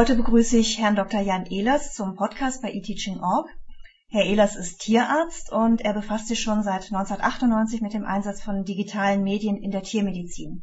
[0.00, 1.20] Heute begrüße ich Herrn Dr.
[1.20, 3.50] Jan Ehlers zum Podcast bei eTeaching.org.
[4.08, 8.64] Herr Ehlers ist Tierarzt und er befasst sich schon seit 1998 mit dem Einsatz von
[8.64, 10.62] digitalen Medien in der Tiermedizin.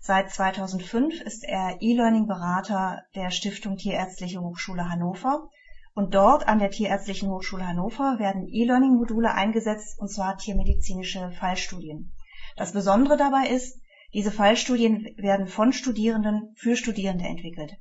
[0.00, 5.48] Seit 2005 ist er E-Learning-Berater der Stiftung Tierärztliche Hochschule Hannover
[5.94, 12.12] und dort an der Tierärztlichen Hochschule Hannover werden E-Learning-Module eingesetzt, und zwar tiermedizinische Fallstudien.
[12.54, 13.80] Das Besondere dabei ist,
[14.14, 17.72] diese Fallstudien werden von Studierenden für Studierende entwickelt.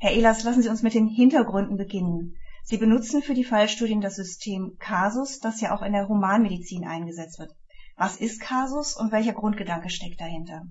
[0.00, 2.36] Herr Ehlers, lassen Sie uns mit den Hintergründen beginnen.
[2.62, 7.38] Sie benutzen für die Fallstudien das System Casus, das ja auch in der Humanmedizin eingesetzt
[7.38, 7.50] wird.
[7.96, 10.62] Was ist Casus und welcher Grundgedanke steckt dahinter?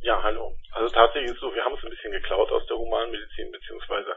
[0.00, 0.56] Ja, hallo.
[0.72, 4.16] Also tatsächlich ist es so, wir haben es ein bisschen geklaut aus der Humanmedizin, beziehungsweise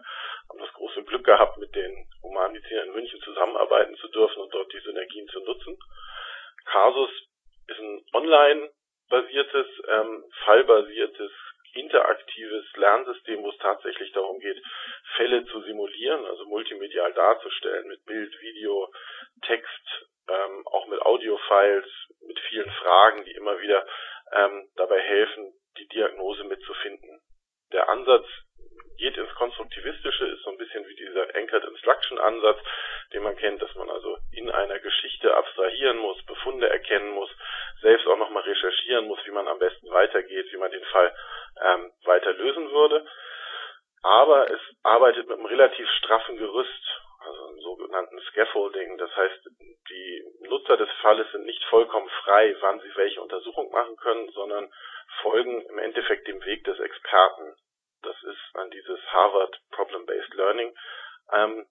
[0.49, 4.71] haben das große Glück gehabt, mit den Humanmedizinern in München zusammenarbeiten zu dürfen und dort
[4.73, 5.77] die Synergien zu nutzen.
[6.65, 7.09] Casus
[7.67, 11.31] ist ein online-basiertes, ähm, fallbasiertes,
[11.73, 14.61] interaktives Lernsystem, wo es tatsächlich darum geht,
[15.15, 18.91] Fälle zu simulieren, also multimedial darzustellen mit Bild, Video,
[19.41, 21.87] Text, ähm, auch mit Audiofiles,
[22.21, 23.85] mit vielen Fragen, die immer wieder
[24.31, 27.21] ähm, dabei helfen, die Diagnose mitzufinden.
[27.71, 28.25] Der Ansatz
[28.99, 32.59] geht ins Konstruktivistische, ist so ein bisschen wie dieser Anchored Instruction Ansatz,
[33.13, 37.29] den man kennt, dass man also in einer Geschichte abstrahieren muss, Befunde erkennen muss,
[37.81, 41.15] selbst auch nochmal recherchieren muss, wie man am besten weitergeht, wie man den Fall
[41.61, 43.07] ähm, weiter lösen würde.
[44.03, 48.97] Aber es arbeitet mit einem relativ straffen Gerüst, also einem sogenannten Scaffolding.
[48.97, 49.49] Das heißt,
[49.89, 54.71] die Nutzer des Falles sind nicht vollkommen frei, wann sie welche Untersuchung machen können, sondern
[55.21, 57.55] folgen im Endeffekt dem Weg des Experten.
[58.01, 60.73] Das ist an dieses Harvard Problem-Based Learning
[61.33, 61.65] ähm,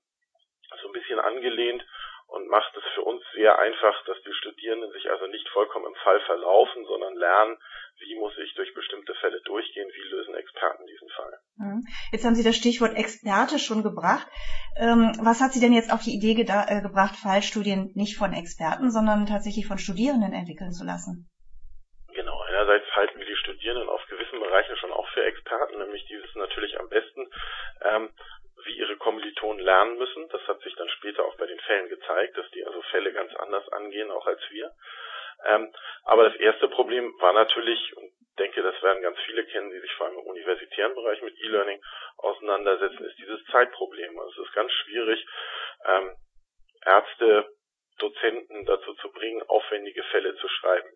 [0.82, 1.84] so ein bisschen angelehnt
[2.28, 5.94] und macht es für uns sehr einfach, dass die Studierenden sich also nicht vollkommen im
[6.04, 7.56] Fall verlaufen, sondern lernen,
[8.00, 11.38] wie muss ich durch bestimmte Fälle durchgehen, wie lösen Experten diesen Fall.
[11.56, 11.82] Mhm.
[12.12, 14.28] Jetzt haben Sie das Stichwort Experte schon gebracht.
[14.76, 18.90] Ähm, was hat Sie denn jetzt auf die Idee äh, gebracht, Fallstudien nicht von Experten,
[18.90, 21.28] sondern tatsächlich von Studierenden entwickeln zu lassen?
[22.12, 24.04] Genau, einerseits halten wir die Studierenden auf
[24.58, 27.30] Bereichen schon auch für Experten, nämlich die wissen natürlich am besten,
[27.82, 28.10] ähm,
[28.64, 30.28] wie ihre Kommilitonen lernen müssen.
[30.30, 33.32] Das hat sich dann später auch bei den Fällen gezeigt, dass die also Fälle ganz
[33.36, 34.72] anders angehen, auch als wir.
[35.46, 35.72] Ähm,
[36.04, 39.92] aber das erste Problem war natürlich, und denke, das werden ganz viele kennen, die sich
[39.92, 41.80] vor allem im universitären Bereich mit E-Learning
[42.16, 44.18] auseinandersetzen, ist dieses Zeitproblem.
[44.18, 45.24] Also es ist ganz schwierig,
[45.84, 46.16] ähm,
[46.84, 47.48] Ärzte,
[47.98, 50.90] Dozenten dazu zu bringen, aufwendige Fälle zu schreiben.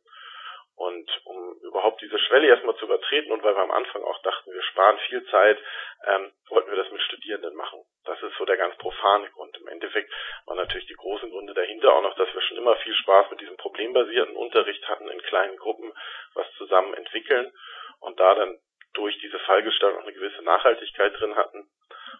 [0.75, 4.53] Und um überhaupt diese Schwelle erstmal zu übertreten und weil wir am Anfang auch dachten,
[4.53, 5.59] wir sparen viel Zeit,
[6.07, 7.83] ähm, wollten wir das mit Studierenden machen.
[8.05, 9.57] Das ist so der ganz profane Grund.
[9.59, 10.13] Im Endeffekt
[10.47, 13.41] waren natürlich die großen Gründe dahinter auch noch, dass wir schon immer viel Spaß mit
[13.41, 15.93] diesem problembasierten Unterricht hatten, in kleinen Gruppen
[16.35, 17.53] was zusammen entwickeln
[18.01, 18.59] und da dann
[18.95, 21.69] durch diese Fallgestaltung eine gewisse Nachhaltigkeit drin hatten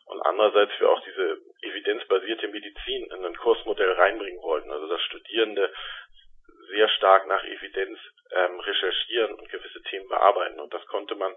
[0.07, 5.73] und andererseits wir auch diese evidenzbasierte Medizin in ein Kursmodell reinbringen wollten, also dass Studierende
[6.73, 7.99] sehr stark nach Evidenz
[8.33, 10.59] ähm, recherchieren und gewisse Themen bearbeiten.
[10.61, 11.33] Und das konnte man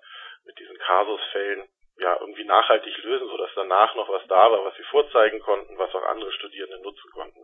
[0.45, 1.67] mit diesen Kasusfällen
[1.99, 5.93] ja irgendwie nachhaltig lösen, sodass danach noch was da war, was sie vorzeigen konnten, was
[5.93, 7.39] auch andere Studierende nutzen konnten.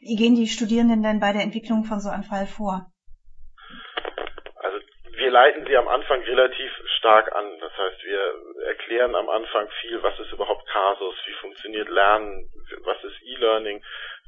[0.00, 2.92] Wie gehen die Studierenden denn bei der Entwicklung von so einem Fall vor?
[4.56, 4.78] Also
[5.16, 7.58] wir leiten sie am Anfang relativ stark an.
[7.60, 12.50] Das heißt, wir erklären am Anfang viel, was ist überhaupt Kasus, wie funktioniert Lernen,
[12.84, 13.82] was ist E-Learning,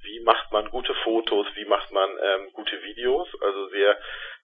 [0.09, 4.01] wie macht man gute Fotos, wie macht man ähm, gute Videos, also sehr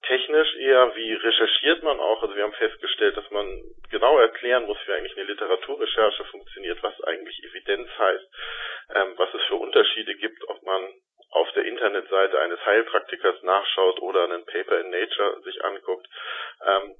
[0.06, 3.46] technisch eher, wie recherchiert man auch, also wir haben festgestellt, dass man
[3.90, 8.26] genau erklären muss, wie eigentlich eine Literaturrecherche funktioniert, was eigentlich Evidenz heißt,
[8.94, 10.82] ähm, was es für Unterschiede gibt, ob man
[11.30, 16.06] auf der Internetseite eines Heilpraktikers nachschaut oder einen Paper in Nature sich anguckt.
[16.64, 16.94] Ähm,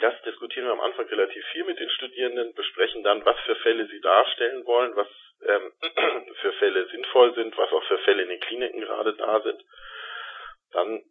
[0.00, 3.86] das diskutieren wir am Anfang relativ viel mit den Studierenden, besprechen dann, was für Fälle
[3.86, 5.08] sie darstellen wollen, was
[5.46, 5.72] ähm,
[6.40, 9.62] für Fälle sinnvoll sind, was auch für Fälle in den Kliniken gerade da sind.
[10.72, 11.02] Dann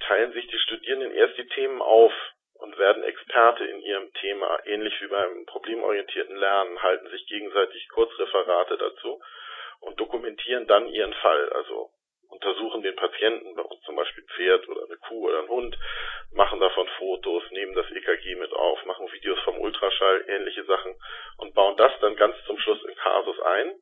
[0.00, 2.12] teilen sich die Studierenden erst die Themen auf
[2.54, 8.78] und werden Experte in ihrem Thema, ähnlich wie beim problemorientierten Lernen, halten sich gegenseitig Kurzreferate
[8.78, 9.20] dazu
[9.80, 11.50] und dokumentieren dann ihren Fall.
[11.50, 11.90] Also
[12.36, 15.76] untersuchen den Patienten, bei uns zum Beispiel Pferd oder eine Kuh oder ein Hund,
[16.32, 20.94] machen davon Fotos, nehmen das EKG mit auf, machen Videos vom Ultraschall, ähnliche Sachen
[21.38, 23.74] und bauen das dann ganz zum Schluss in Kasus ein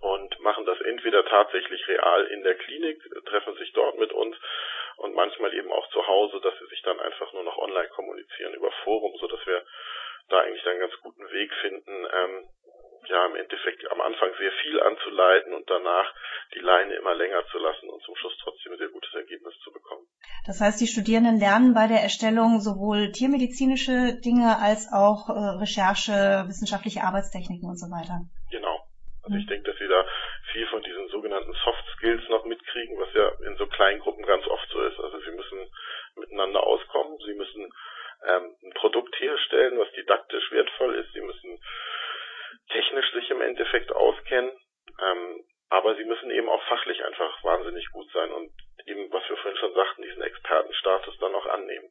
[0.00, 4.36] und machen das entweder tatsächlich real in der Klinik, treffen sich dort mit uns
[4.96, 8.54] und manchmal eben auch zu Hause, dass sie sich dann einfach nur noch online kommunizieren
[8.54, 9.64] über Forum, so dass wir
[10.28, 12.48] da eigentlich einen ganz guten Weg finden, ähm,
[13.08, 16.12] ja im Endeffekt am Anfang sehr viel anzuleiten und danach
[16.54, 19.72] die Leine immer länger zu lassen und zum Schluss trotzdem ein sehr gutes Ergebnis zu
[19.72, 20.06] bekommen.
[20.46, 26.44] Das heißt, die Studierenden lernen bei der Erstellung sowohl tiermedizinische Dinge als auch äh, Recherche,
[26.48, 28.24] wissenschaftliche Arbeitstechniken und so weiter.
[28.50, 28.80] Genau.
[29.22, 29.50] Also ich mhm.
[29.50, 30.06] denke, dass sie da
[30.52, 34.46] viel von diesen sogenannten Soft Skills noch mitkriegen, was ja in so kleinen Gruppen ganz
[34.46, 34.98] oft so ist.
[34.98, 35.68] Also sie müssen
[36.16, 37.70] miteinander auskommen, sie müssen
[38.26, 41.60] ähm, ein Produkt herstellen, was didaktisch wertvoll ist, sie müssen
[42.70, 44.52] technisch sich im Endeffekt auskennen,
[45.00, 48.50] ähm, aber sie müssen eben auch fachlich einfach wahnsinnig gut sein und
[48.86, 51.90] eben, was wir vorhin schon sagten, diesen Expertenstatus dann auch annehmen.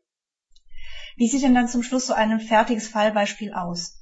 [1.18, 3.98] Wie sieht denn dann zum Schluss so ein fertiges Fallbeispiel aus?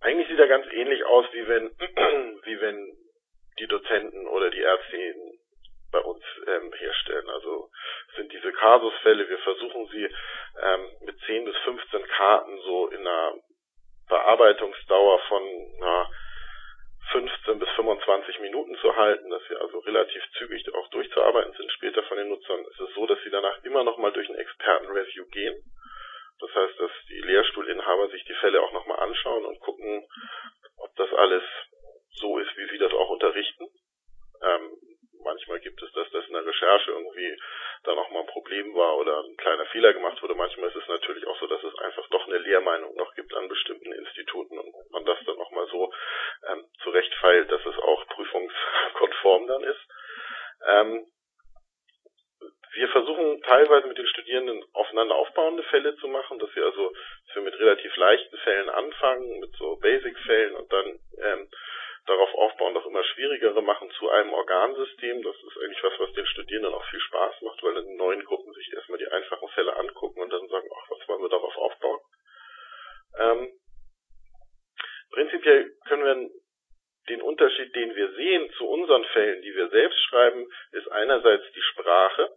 [0.00, 1.70] Eigentlich sieht er ganz ähnlich aus, wie wenn,
[2.44, 2.96] wie wenn
[3.58, 5.38] die Dozenten oder die Ärztinnen
[5.90, 7.28] bei uns ähm, herstellen.
[7.30, 7.70] Also
[8.16, 13.34] sind diese Kasusfälle, wir versuchen sie ähm, mit 10 bis 15 Karten so in einer
[14.08, 15.42] Bearbeitungsdauer von
[15.78, 16.10] na,
[17.14, 22.02] 15 bis 25 Minuten zu halten, dass wir also relativ zügig auch durchzuarbeiten sind später
[22.02, 22.66] von den Nutzern.
[22.72, 25.54] Es ist so, dass sie danach immer noch mal durch ein Expertenreview gehen.
[26.40, 30.04] Das heißt, dass die Lehrstuhlinhaber sich die Fälle auch nochmal anschauen und gucken,
[30.78, 31.44] ob das alles
[32.14, 33.68] so ist, wie sie das auch unterrichten.
[34.42, 34.72] Ähm,
[35.22, 37.36] manchmal gibt es das, dass in der Recherche irgendwie
[37.84, 40.34] da nochmal ein Problem war oder ein kleiner Fehler gemacht wurde.
[40.34, 43.48] Manchmal ist es natürlich auch so, dass es einfach doch eine Lehrmeinung noch gibt an
[43.48, 45.92] bestimmten Instituten und man das dann nochmal so
[47.24, 49.80] zurechtfeilt, dass es auch prüfungskonform dann ist.
[50.66, 51.06] Ähm,
[52.74, 56.92] wir versuchen teilweise mit den Studierenden aufeinander aufbauende Fälle zu machen, dass wir also
[57.26, 61.48] dass mit relativ leichten Fällen anfangen, mit so Basic-Fällen und dann ähm,
[62.06, 65.22] darauf aufbauen, noch immer schwierigere machen zu einem Organsystem.
[65.22, 68.52] Das ist eigentlich was, was den Studierenden auch viel Spaß macht, weil in neuen Gruppen
[68.52, 72.00] sich erstmal die einfachen Fälle angucken und dann sagen, ach, was wollen wir darauf aufbauen?
[73.20, 73.60] Ähm,
[75.12, 76.30] prinzipiell können wir
[77.08, 81.62] den Unterschied, den wir sehen zu unseren Fällen, die wir selbst schreiben, ist einerseits die
[81.62, 82.30] Sprache.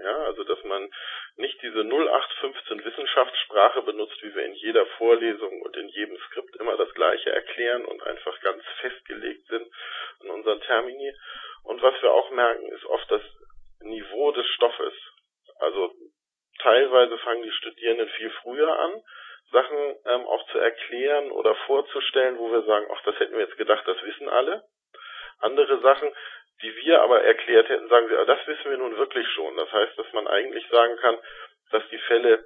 [0.00, 0.88] Ja, also dass man
[1.36, 6.76] nicht diese 0815 Wissenschaftssprache benutzt, wie wir in jeder Vorlesung und in jedem Skript immer
[6.76, 9.66] das Gleiche erklären und einfach ganz festgelegt sind
[10.22, 11.12] in unseren Termini.
[11.64, 13.22] Und was wir auch merken, ist oft das
[13.80, 14.94] Niveau des Stoffes.
[15.58, 15.92] Also
[16.58, 19.02] teilweise fangen die Studierenden viel früher an,
[19.50, 23.56] Sachen ähm, auch zu erklären oder vorzustellen, wo wir sagen, ach, das hätten wir jetzt
[23.56, 24.64] gedacht, das wissen alle.
[25.40, 26.12] Andere Sachen
[26.62, 29.56] die wir aber erklärt hätten, sagen wir, das wissen wir nun wirklich schon.
[29.56, 31.16] Das heißt, dass man eigentlich sagen kann,
[31.70, 32.44] dass die Fälle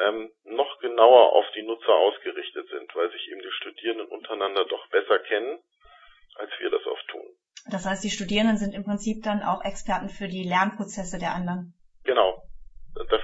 [0.00, 4.88] ähm, noch genauer auf die Nutzer ausgerichtet sind, weil sich eben die Studierenden untereinander doch
[4.88, 5.60] besser kennen,
[6.36, 7.26] als wir das oft tun.
[7.70, 11.74] Das heißt, die Studierenden sind im Prinzip dann auch Experten für die Lernprozesse der anderen.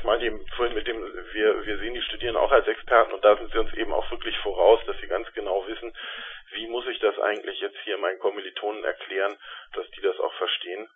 [0.09, 3.37] Meinte eben vorhin mit dem, wir, wir sehen die Studierenden auch als Experten und da
[3.37, 5.93] sind sie uns eben auch wirklich voraus, dass sie ganz genau wissen,
[6.53, 9.37] wie muss ich das eigentlich jetzt hier meinen Kommilitonen erklären,
[9.75, 10.89] dass die das auch verstehen.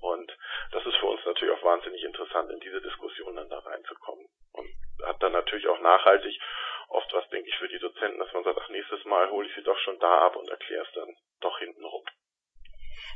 [0.00, 0.34] Und
[0.72, 4.24] das ist für uns natürlich auch wahnsinnig interessant, in diese Diskussion dann da reinzukommen.
[4.52, 4.68] Und
[5.04, 6.40] hat dann natürlich auch nachhaltig
[6.88, 9.54] oft was, denke ich, für die Dozenten, dass man sagt, ach, nächstes Mal hole ich
[9.54, 12.04] sie doch schon da ab und erkläre es dann doch hinten rum.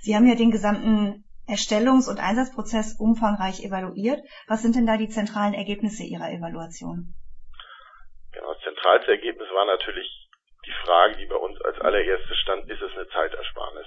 [0.03, 4.20] Sie haben ja den gesamten Erstellungs- und Einsatzprozess umfangreich evaluiert.
[4.49, 7.14] Was sind denn da die zentralen Ergebnisse Ihrer Evaluation?
[8.32, 10.08] Genau, das zentralste Ergebnis war natürlich
[10.67, 13.87] die Frage, die bei uns als allererstes stand, ist es eine Zeitersparnis?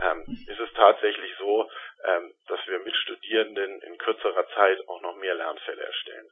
[0.00, 1.68] Ähm, ist es tatsächlich so,
[2.04, 6.28] ähm, dass wir mit Studierenden in kürzerer Zeit auch noch mehr Lernfälle erstellen?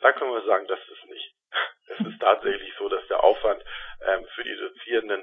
[0.00, 1.34] Da können wir sagen, das ist nicht.
[1.86, 3.62] Es ist tatsächlich so, dass der Aufwand
[4.00, 5.22] ähm, für die Dozierenden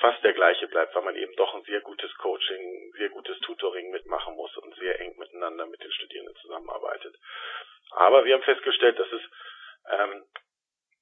[0.00, 3.90] fast der gleiche bleibt, weil man eben doch ein sehr gutes Coaching, sehr gutes Tutoring
[3.90, 7.14] mitmachen muss und sehr eng miteinander mit den Studierenden zusammenarbeitet.
[7.92, 9.22] Aber wir haben festgestellt, dass es
[9.90, 10.24] ähm,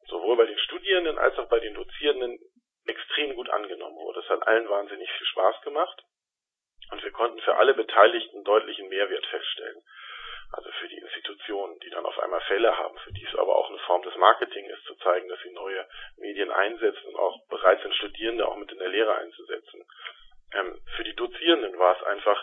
[0.08, 2.38] sowohl bei den Studierenden als auch bei den Dozierenden
[2.86, 4.20] extrem gut angenommen wurde.
[4.20, 6.02] Es hat allen wahnsinnig viel Spaß gemacht
[6.90, 9.82] und wir konnten für alle Beteiligten deutlichen Mehrwert feststellen.
[10.52, 13.68] Also für die Institutionen, die dann auf einmal Fälle haben, für die es aber auch
[13.68, 15.86] eine Form des Marketing ist, zu zeigen, dass sie neue
[16.16, 19.84] Medien einsetzen und auch bereit sind, Studierende auch mit in der Lehre einzusetzen.
[20.54, 22.42] Ähm, für die Dozierenden war es einfach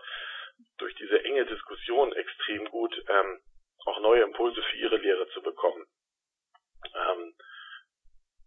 [0.77, 3.41] durch diese enge Diskussion extrem gut, ähm,
[3.85, 5.85] auch neue Impulse für ihre Lehre zu bekommen.
[6.93, 7.35] Ähm,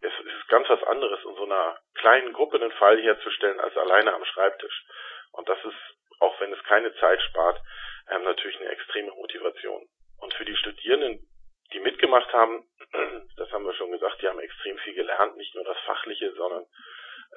[0.01, 4.13] es ist ganz was anderes, in so einer kleinen Gruppe einen Fall herzustellen, als alleine
[4.13, 4.85] am Schreibtisch.
[5.33, 7.61] Und das ist, auch wenn es keine Zeit spart,
[8.09, 9.87] ähm, natürlich eine extreme Motivation.
[10.19, 11.27] Und für die Studierenden,
[11.73, 12.67] die mitgemacht haben,
[13.37, 16.65] das haben wir schon gesagt, die haben extrem viel gelernt, nicht nur das Fachliche, sondern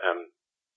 [0.03, 0.33] ähm,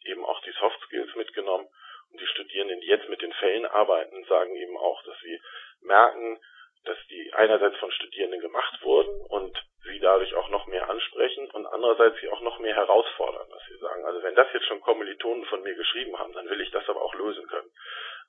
[0.06, 1.68] eben auch die Soft Skills mitgenommen.
[2.12, 5.42] Und die Studierenden, die jetzt mit den Fällen arbeiten, sagen eben auch, dass sie
[5.82, 6.40] merken,
[6.86, 11.66] dass die einerseits von Studierenden gemacht wurden und sie dadurch auch noch mehr ansprechen und
[11.66, 15.46] andererseits sie auch noch mehr herausfordern, dass sie sagen, also wenn das jetzt schon Kommilitonen
[15.46, 17.72] von mir geschrieben haben, dann will ich das aber auch lösen können.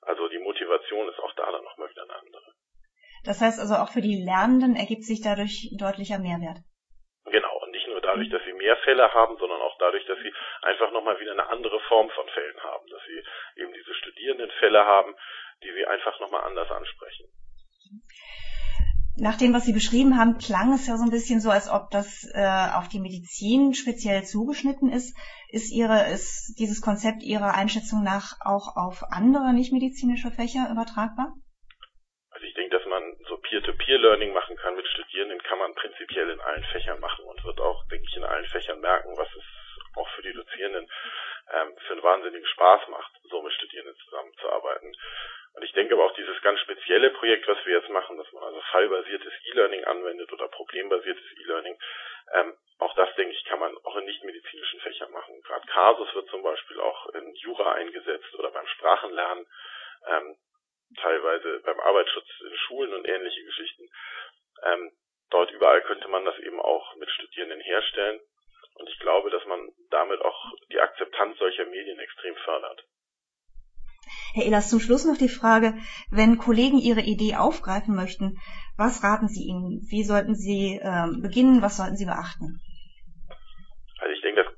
[0.07, 2.53] Also die Motivation ist auch da dann nochmal wieder eine andere.
[3.25, 6.63] Das heißt also auch für die Lernenden ergibt sich dadurch deutlicher Mehrwert.
[7.25, 10.31] Genau, und nicht nur dadurch, dass sie mehr Fälle haben, sondern auch dadurch, dass sie
[10.61, 15.13] einfach nochmal wieder eine andere Form von Fällen haben, dass sie eben diese Studierendenfälle haben,
[15.61, 17.27] die sie einfach nochmal anders ansprechen.
[19.19, 21.89] Nach dem, was Sie beschrieben haben, klang es ja so ein bisschen so, als ob
[21.89, 25.17] das äh, auf die Medizin speziell zugeschnitten ist.
[25.49, 31.33] Ist Ihre, ist dieses Konzept Ihrer Einschätzung nach auch auf andere nichtmedizinische Fächer übertragbar?
[32.29, 36.39] Also ich denke, dass man so Peer-to-Peer-Learning machen kann mit Studierenden, kann man prinzipiell in
[36.39, 39.45] allen Fächern machen und wird auch, denke ich, in allen Fächern merken, was es
[39.97, 40.85] auch für die Dozierenden
[41.53, 43.97] ähm, für einen wahnsinnigen Spaß macht, so mit Studierenden
[44.57, 44.95] zusammenzuarbeiten.
[45.53, 48.43] Und ich denke aber auch dieses ganz spezielle Projekt, was wir jetzt machen, dass man
[48.43, 51.79] also fallbasiertes E-Learning anwendet oder problembasiertes E-Learning,
[52.33, 55.41] ähm, auch das, denke ich, kann man auch in nichtmedizinischen Fächern machen.
[55.41, 59.47] Gerade Kasus wird zum Beispiel auch in Jura eingesetzt oder beim Sprachenlernen,
[60.05, 60.37] ähm,
[61.01, 63.89] teilweise beim Arbeitsschutz in Schulen und ähnliche Geschichten.
[64.63, 64.91] Ähm,
[65.31, 68.19] dort überall könnte man das eben auch mit Studierenden herstellen.
[68.75, 72.85] Und ich glaube, dass man damit auch die Akzeptanz solcher Medien extrem fördert.
[74.33, 75.73] Herr Ehlers, zum Schluss noch die Frage,
[76.11, 78.37] wenn Kollegen Ihre Idee aufgreifen möchten,
[78.77, 79.81] was raten Sie ihnen?
[79.89, 81.61] Wie sollten Sie äh, beginnen?
[81.61, 82.61] Was sollten Sie beachten?
[83.99, 84.53] Also ich denke, das,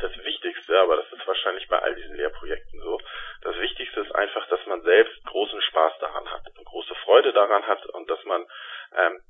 [0.00, 2.98] das Wichtigste, aber das ist wahrscheinlich bei all diesen Lehrprojekten so,
[3.42, 7.86] das Wichtigste ist einfach, dass man selbst großen Spaß daran hat, große Freude daran hat
[7.86, 8.44] und dass man
[8.96, 9.20] ähm,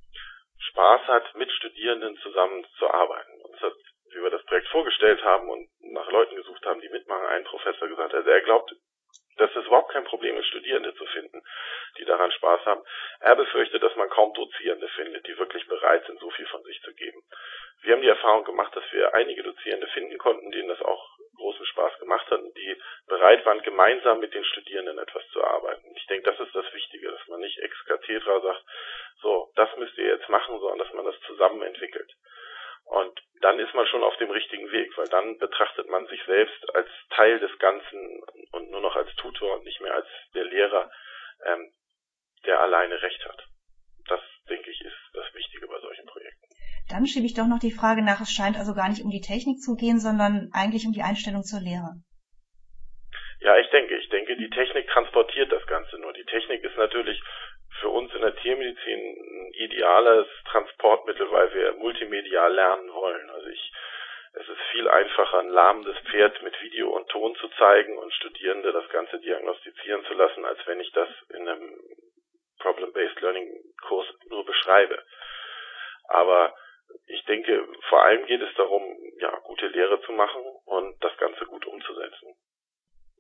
[0.59, 3.33] Spaß hat, mit Studierenden zusammen zu arbeiten.
[3.43, 3.77] Und das hat,
[4.13, 7.89] wie wir das Projekt vorgestellt haben und nach Leuten gesucht haben, die mitmachen, ein Professor
[7.89, 8.75] gesagt, also er glaubt
[9.37, 11.43] dass es überhaupt kein Problem ist, Studierende zu finden,
[11.99, 12.83] die daran Spaß haben.
[13.21, 16.81] Er befürchtet, dass man kaum Dozierende findet, die wirklich bereit sind, so viel von sich
[16.83, 17.23] zu geben.
[17.83, 21.67] Wir haben die Erfahrung gemacht, dass wir einige Dozierende finden konnten, denen das auch großen
[21.67, 22.77] Spaß gemacht hat und die
[23.07, 25.95] bereit waren, gemeinsam mit den Studierenden etwas zu arbeiten.
[25.97, 28.65] Ich denke, das ist das Wichtige, dass man nicht ex cathedra sagt,
[29.21, 32.11] so, das müsst ihr jetzt machen, sondern dass man das zusammen entwickelt.
[32.87, 36.75] Und dann ist man schon auf dem richtigen Weg, weil dann betrachtet man sich selbst
[36.75, 40.91] als Teil des Ganzen und nur noch als Tutor und nicht mehr als der Lehrer,
[41.45, 41.73] ähm,
[42.47, 43.43] der alleine Recht hat.
[44.09, 46.47] Das, denke ich, ist das Wichtige bei solchen Projekten.
[46.89, 49.21] Dann schiebe ich doch noch die Frage nach, es scheint also gar nicht um die
[49.21, 51.99] Technik zu gehen, sondern eigentlich um die Einstellung zur Lehre.
[53.41, 56.13] Ja, ich denke, ich denke, die Technik transportiert das Ganze nur.
[56.13, 57.21] Die Technik ist natürlich
[57.81, 63.31] für uns in der Tiermedizin ein ideales Transportmittel, weil wir multimedial lernen wollen.
[63.31, 63.73] Also ich,
[64.35, 68.73] es ist viel einfacher, ein lahmendes Pferd mit Video und Ton zu zeigen und Studierende
[68.73, 71.79] das Ganze diagnostizieren zu lassen, als wenn ich das in einem
[72.61, 73.53] Problem-Based Learning
[73.87, 75.03] Kurs nur beschreibe.
[76.09, 76.55] Aber
[77.07, 78.83] ich denke, vor allem geht es darum,
[79.19, 82.35] ja, gute Lehre zu machen und das Ganze gut umzusetzen.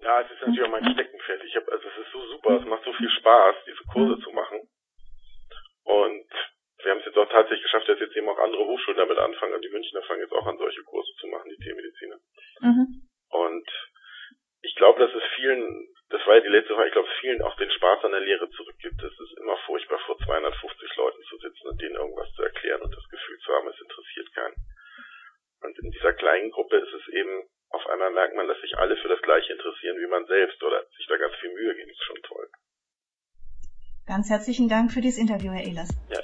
[0.01, 1.43] Ja, es ist natürlich auch mein Steckenpferd.
[1.45, 4.31] Ich habe, also es ist so super, es macht so viel Spaß, diese Kurse zu
[4.31, 4.61] machen.
[5.85, 6.29] Und
[6.83, 9.55] wir haben es jetzt auch tatsächlich geschafft, dass jetzt eben auch andere Hochschulen damit anfangen.
[9.55, 12.19] Und die Münchner fangen jetzt auch an, solche Kurse zu machen, die Tiermediziner.
[12.61, 13.09] Mhm.
[13.31, 13.69] Und
[14.63, 17.57] ich glaube, dass es vielen, das war ja die letzte Frage, ich glaube, vielen auch
[17.57, 19.03] den Spaß an der Lehre zurückgibt.
[19.03, 22.95] Es ist immer furchtbar, vor 250 Leuten zu sitzen und denen irgendwas zu erklären und
[22.95, 24.57] das Gefühl zu haben, es interessiert keinen.
[25.63, 28.97] Und in dieser kleinen Gruppe ist es eben auf einmal merkt man, dass sich alle
[28.97, 31.91] für das Gleiche interessieren wie man selbst oder sich da ganz viel Mühe geben.
[31.91, 32.49] Ist schon toll.
[34.07, 35.91] Ganz herzlichen Dank für dieses Interview, Herr Ehlers.
[36.09, 36.23] Ja,